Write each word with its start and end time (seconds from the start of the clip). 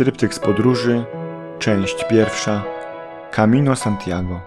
Tryptyk 0.00 0.34
z 0.34 0.38
podróży, 0.38 1.04
część 1.58 2.04
pierwsza, 2.04 2.64
Camino 3.30 3.76
Santiago. 3.76 4.40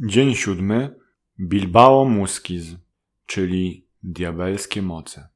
Dzień 0.00 0.34
siódmy. 0.34 0.96
Bilbao 1.40 2.04
Muskiz, 2.04 2.87
czyli 3.28 3.86
diabelskie 4.02 4.82
moce. 4.82 5.28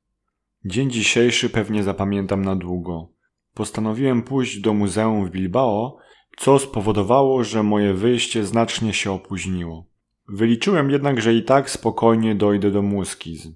Dzień 0.65 0.91
dzisiejszy 0.91 1.51
pewnie 1.51 1.83
zapamiętam 1.83 2.45
na 2.45 2.57
długo. 2.57 3.09
Postanowiłem 3.55 4.23
pójść 4.23 4.61
do 4.61 4.75
muzeum 4.75 5.27
w 5.27 5.30
Bilbao, 5.30 5.98
co 6.37 6.59
spowodowało, 6.59 7.45
że 7.45 7.62
moje 7.62 7.95
wyjście 7.95 8.45
znacznie 8.45 8.93
się 8.93 9.12
opóźniło. 9.12 9.87
Wyliczyłem 10.29 10.91
jednak, 10.91 11.20
że 11.20 11.34
i 11.34 11.45
tak 11.45 11.70
spokojnie 11.70 12.34
dojdę 12.34 12.70
do 12.70 12.83
Muskiz. 12.83 13.48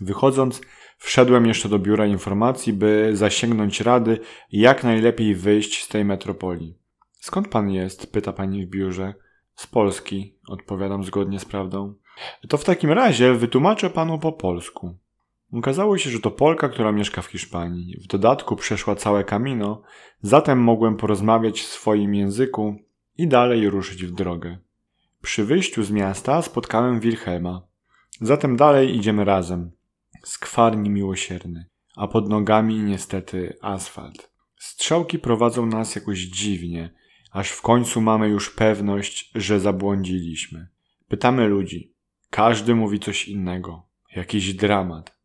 Wychodząc, 0.00 0.60
wszedłem 0.98 1.46
jeszcze 1.46 1.68
do 1.68 1.78
biura 1.78 2.06
informacji, 2.06 2.72
by 2.72 3.10
zasięgnąć 3.14 3.80
rady, 3.80 4.18
jak 4.52 4.84
najlepiej 4.84 5.34
wyjść 5.34 5.84
z 5.84 5.88
tej 5.88 6.04
metropolii. 6.04 6.78
Skąd 7.12 7.48
pan 7.48 7.70
jest? 7.70 8.12
pyta 8.12 8.32
pani 8.32 8.66
w 8.66 8.70
biurze. 8.70 9.14
Z 9.54 9.66
Polski, 9.66 10.38
odpowiadam 10.48 11.04
zgodnie 11.04 11.40
z 11.40 11.44
prawdą. 11.44 11.94
To 12.48 12.58
w 12.58 12.64
takim 12.64 12.90
razie 12.90 13.34
wytłumaczę 13.34 13.90
panu 13.90 14.18
po 14.18 14.32
polsku. 14.32 14.96
Okazało 15.52 15.98
się, 15.98 16.10
że 16.10 16.20
to 16.20 16.30
Polka, 16.30 16.68
która 16.68 16.92
mieszka 16.92 17.22
w 17.22 17.26
Hiszpanii. 17.26 17.96
W 18.00 18.06
dodatku 18.06 18.56
przeszła 18.56 18.94
całe 18.94 19.24
Camino, 19.24 19.82
zatem 20.22 20.58
mogłem 20.58 20.96
porozmawiać 20.96 21.60
w 21.60 21.66
swoim 21.66 22.14
języku 22.14 22.76
i 23.18 23.28
dalej 23.28 23.70
ruszyć 23.70 24.04
w 24.04 24.12
drogę. 24.12 24.58
Przy 25.22 25.44
wyjściu 25.44 25.82
z 25.82 25.90
miasta 25.90 26.42
spotkałem 26.42 27.00
Wilhelma. 27.00 27.62
Zatem 28.20 28.56
dalej 28.56 28.96
idziemy 28.96 29.24
razem. 29.24 29.70
Skwarni 30.24 30.90
miłosierny, 30.90 31.66
a 31.96 32.08
pod 32.08 32.28
nogami 32.28 32.78
niestety 32.78 33.56
asfalt. 33.60 34.30
Strzałki 34.56 35.18
prowadzą 35.18 35.66
nas 35.66 35.94
jakoś 35.94 36.18
dziwnie, 36.18 36.90
aż 37.32 37.50
w 37.50 37.62
końcu 37.62 38.00
mamy 38.00 38.28
już 38.28 38.50
pewność, 38.50 39.30
że 39.34 39.60
zabłądziliśmy. 39.60 40.68
Pytamy 41.08 41.48
ludzi. 41.48 41.92
Każdy 42.30 42.74
mówi 42.74 43.00
coś 43.00 43.28
innego. 43.28 43.82
Jakiś 44.16 44.54
dramat. 44.54 45.16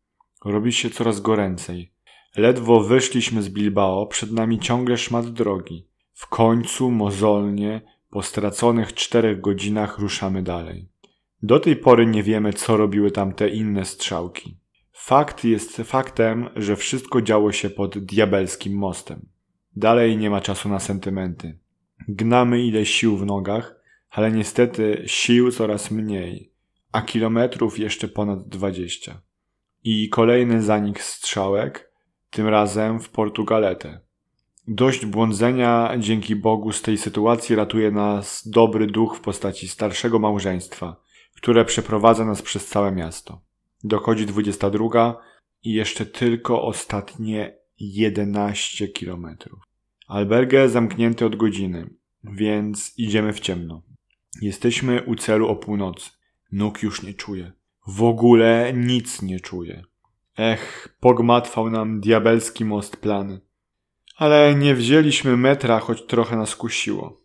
Robi 0.44 0.72
się 0.72 0.90
coraz 0.90 1.20
goręcej. 1.20 1.92
Ledwo 2.36 2.80
wyszliśmy 2.80 3.42
z 3.42 3.48
Bilbao, 3.48 4.06
przed 4.06 4.32
nami 4.32 4.58
ciągle 4.58 4.96
szmat 4.96 5.26
drogi. 5.26 5.86
W 6.12 6.26
końcu, 6.26 6.90
mozolnie, 6.90 7.80
po 8.10 8.22
straconych 8.22 8.94
czterech 8.94 9.40
godzinach 9.40 9.98
ruszamy 9.98 10.42
dalej. 10.42 10.88
Do 11.42 11.60
tej 11.60 11.76
pory 11.76 12.06
nie 12.06 12.22
wiemy, 12.22 12.52
co 12.52 12.76
robiły 12.76 13.10
tam 13.10 13.32
te 13.32 13.48
inne 13.48 13.84
strzałki. 13.84 14.56
Fakt 14.92 15.44
jest 15.44 15.76
faktem, 15.76 16.48
że 16.56 16.76
wszystko 16.76 17.22
działo 17.22 17.52
się 17.52 17.70
pod 17.70 17.98
diabelskim 17.98 18.78
mostem. 18.78 19.26
Dalej 19.76 20.16
nie 20.16 20.30
ma 20.30 20.40
czasu 20.40 20.68
na 20.68 20.80
sentymenty. 20.80 21.58
Gnamy 22.08 22.62
ile 22.62 22.86
sił 22.86 23.16
w 23.16 23.26
nogach, 23.26 23.80
ale 24.10 24.32
niestety 24.32 25.02
sił 25.06 25.52
coraz 25.52 25.90
mniej, 25.90 26.52
a 26.96 27.02
kilometrów 27.02 27.78
jeszcze 27.78 28.08
ponad 28.08 28.48
dwadzieścia. 28.48 29.22
I 29.84 30.08
kolejny 30.08 30.62
zanik 30.62 31.02
strzałek, 31.02 31.92
tym 32.30 32.48
razem 32.48 33.00
w 33.00 33.08
Portugaletę. 33.08 34.00
Dość 34.68 35.06
błądzenia 35.06 35.94
dzięki 35.98 36.36
Bogu 36.36 36.72
z 36.72 36.82
tej 36.82 36.98
sytuacji 36.98 37.56
ratuje 37.56 37.90
nas 37.90 38.48
dobry 38.48 38.86
duch 38.86 39.16
w 39.16 39.20
postaci 39.20 39.68
starszego 39.68 40.18
małżeństwa, 40.18 40.96
które 41.34 41.64
przeprowadza 41.64 42.24
nas 42.24 42.42
przez 42.42 42.66
całe 42.66 42.92
miasto. 42.92 43.40
Dochodzi 43.84 44.26
22 44.26 45.16
i 45.62 45.72
jeszcze 45.72 46.06
tylko 46.06 46.62
ostatnie 46.62 47.58
11 47.78 48.88
kilometrów. 48.88 49.60
Albergę 50.06 50.68
zamknięty 50.68 51.26
od 51.26 51.36
godziny, 51.36 51.90
więc 52.24 52.94
idziemy 52.98 53.32
w 53.32 53.40
ciemno. 53.40 53.82
Jesteśmy 54.42 55.02
u 55.02 55.14
celu 55.14 55.48
o 55.48 55.56
północy. 55.56 56.15
Nóg 56.52 56.82
już 56.82 57.02
nie 57.02 57.14
czuję. 57.14 57.52
W 57.86 58.02
ogóle 58.02 58.72
nic 58.74 59.22
nie 59.22 59.40
czuję. 59.40 59.82
Ech, 60.38 60.96
pogmatwał 61.00 61.70
nam 61.70 62.00
diabelski 62.00 62.64
most 62.64 62.96
plany. 62.96 63.40
Ale 64.16 64.54
nie 64.54 64.74
wzięliśmy 64.74 65.36
metra, 65.36 65.80
choć 65.80 66.06
trochę 66.06 66.36
nas 66.36 66.56
kusiło. 66.56 67.20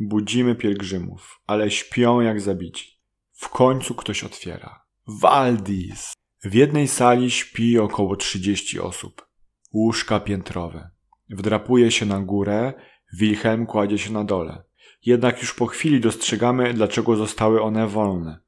Budzimy 0.00 0.54
pielgrzymów, 0.54 1.40
ale 1.46 1.70
śpią 1.70 2.20
jak 2.20 2.40
zabici. 2.40 2.98
W 3.32 3.48
końcu 3.48 3.94
ktoś 3.94 4.24
otwiera. 4.24 4.84
Waldis! 5.06 6.12
W 6.44 6.54
jednej 6.54 6.88
sali 6.88 7.30
śpi 7.30 7.78
około 7.78 8.16
30 8.16 8.80
osób. 8.80 9.28
Łóżka 9.72 10.20
piętrowe. 10.20 10.90
Wdrapuje 11.30 11.90
się 11.90 12.06
na 12.06 12.20
górę, 12.20 12.72
Wilhelm 13.12 13.66
kładzie 13.66 13.98
się 13.98 14.12
na 14.12 14.24
dole. 14.24 14.62
Jednak 15.06 15.40
już 15.40 15.54
po 15.54 15.66
chwili 15.66 16.00
dostrzegamy, 16.00 16.74
dlaczego 16.74 17.16
zostały 17.16 17.62
one 17.62 17.86
wolne. 17.86 18.40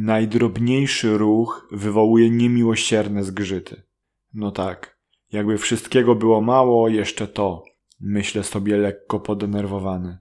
Najdrobniejszy 0.00 1.18
ruch 1.18 1.68
wywołuje 1.72 2.30
niemiłosierne 2.30 3.24
zgrzyty. 3.24 3.82
No 4.34 4.50
tak, 4.50 4.98
jakby 5.32 5.58
wszystkiego 5.58 6.14
było 6.14 6.40
mało, 6.40 6.88
jeszcze 6.88 7.28
to. 7.28 7.64
Myślę 8.00 8.44
sobie 8.44 8.76
lekko 8.76 9.20
podenerwowany. 9.20 10.18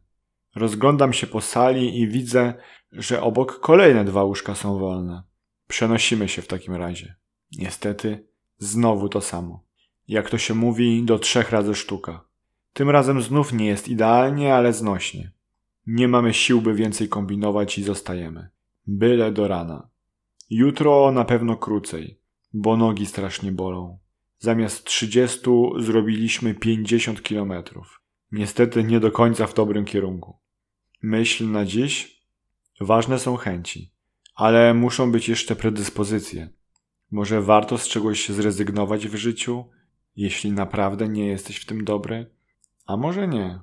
Rozglądam 0.55 1.13
się 1.13 1.27
po 1.27 1.41
sali 1.41 2.01
i 2.01 2.07
widzę, 2.07 2.53
że 2.91 3.21
obok 3.21 3.59
kolejne 3.59 4.05
dwa 4.05 4.23
łóżka 4.23 4.55
są 4.55 4.79
wolne. 4.79 5.23
Przenosimy 5.67 6.27
się 6.27 6.41
w 6.41 6.47
takim 6.47 6.75
razie. 6.75 7.15
Niestety, 7.57 8.27
znowu 8.57 9.09
to 9.09 9.21
samo. 9.21 9.63
Jak 10.07 10.29
to 10.29 10.37
się 10.37 10.53
mówi, 10.53 11.03
do 11.03 11.19
trzech 11.19 11.51
razy 11.51 11.75
sztuka. 11.75 12.23
Tym 12.73 12.89
razem 12.89 13.21
znów 13.21 13.53
nie 13.53 13.67
jest 13.67 13.87
idealnie, 13.87 14.55
ale 14.55 14.73
znośnie. 14.73 15.31
Nie 15.87 16.07
mamy 16.07 16.33
sił, 16.33 16.61
by 16.61 16.73
więcej 16.73 17.09
kombinować 17.09 17.77
i 17.77 17.83
zostajemy. 17.83 18.56
Byle 18.87 19.31
do 19.31 19.47
rana. 19.47 19.89
Jutro 20.49 21.11
na 21.11 21.25
pewno 21.25 21.57
krócej, 21.57 22.19
bo 22.53 22.77
nogi 22.77 23.05
strasznie 23.05 23.51
bolą. 23.51 23.99
Zamiast 24.39 24.83
30 24.83 25.39
zrobiliśmy 25.79 26.53
50 26.53 27.23
kilometrów. 27.23 28.01
Niestety 28.31 28.83
nie 28.83 28.99
do 28.99 29.11
końca 29.11 29.47
w 29.47 29.53
dobrym 29.53 29.85
kierunku. 29.85 30.37
Myśl 31.01 31.51
na 31.51 31.65
dziś? 31.65 32.21
Ważne 32.81 33.19
są 33.19 33.35
chęci, 33.35 33.91
ale 34.35 34.73
muszą 34.73 35.11
być 35.11 35.29
jeszcze 35.29 35.55
predyspozycje. 35.55 36.49
Może 37.11 37.41
warto 37.41 37.77
z 37.77 37.87
czegoś 37.87 38.29
zrezygnować 38.29 39.07
w 39.07 39.15
życiu, 39.15 39.65
jeśli 40.15 40.51
naprawdę 40.51 41.09
nie 41.09 41.27
jesteś 41.27 41.57
w 41.57 41.65
tym 41.65 41.83
dobry? 41.83 42.31
A 42.85 42.97
może 42.97 43.27
nie? 43.27 43.59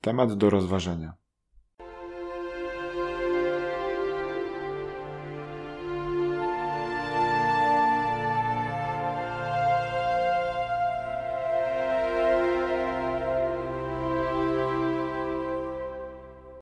Temat 0.00 0.34
do 0.34 0.50
rozważenia. 0.50 1.14